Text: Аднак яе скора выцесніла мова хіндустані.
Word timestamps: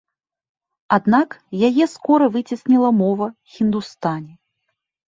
Аднак 0.97 1.29
яе 1.69 1.85
скора 1.93 2.31
выцесніла 2.37 2.89
мова 3.05 3.33
хіндустані. 3.59 4.33